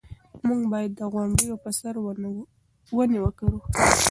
موږ 0.47 0.61
باید 0.71 0.91
د 0.95 1.01
غونډیو 1.13 1.55
په 1.63 1.69
سر 1.79 1.95
ونې 2.95 3.19
وکرو. 3.23 3.57